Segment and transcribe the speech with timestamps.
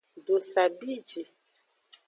[0.25, 1.23] Dosa bi ji.